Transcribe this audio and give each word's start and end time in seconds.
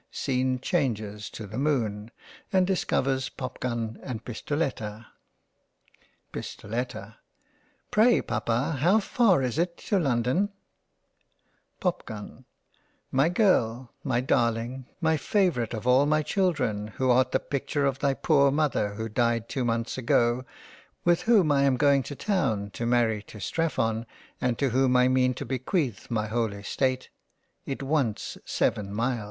Scene 0.09 0.57
changes 0.57 1.29
to 1.29 1.45
the 1.45 1.59
Moon, 1.59 2.09
and 2.51 2.65
discovers 2.65 3.29
Popgun 3.29 3.99
and 4.01 4.25
Pistoletta. 4.25 5.05
Pistoletta) 6.31 7.17
Pray 7.91 8.19
papa 8.19 8.77
how 8.79 8.99
far 8.99 9.43
is 9.43 9.59
it 9.59 9.77
to 9.77 9.99
London? 9.99 10.49
Popgun) 11.79 12.45
My 13.11 13.29
Girl, 13.29 13.93
my 14.03 14.21
Darling, 14.21 14.87
my 15.01 15.17
favourite 15.17 15.75
of 15.75 15.85
all 15.85 16.07
my 16.07 16.23
Children, 16.23 16.87
who 16.97 17.11
art 17.11 17.31
the 17.31 17.39
picture 17.39 17.85
of 17.85 17.99
thy 17.99 18.15
poor 18.15 18.49
Mother 18.49 18.95
who 18.95 19.07
died 19.07 19.47
two 19.47 19.63
months 19.63 19.99
ago, 19.99 20.43
with 21.05 21.21
whom 21.29 21.51
I 21.51 21.61
am 21.61 21.77
going 21.77 22.01
to 22.01 22.15
Town 22.15 22.71
to 22.71 22.87
marry 22.87 23.21
to 23.27 23.39
Strephon, 23.39 24.07
and 24.41 24.57
to 24.57 24.69
whom 24.71 24.95
I 24.97 25.07
mean 25.07 25.35
to 25.35 25.45
bequeath 25.45 26.09
my 26.09 26.25
whole 26.25 26.53
Estate, 26.53 27.11
it 27.67 27.83
wants 27.83 28.39
seven 28.45 28.91
Miles. 28.91 29.19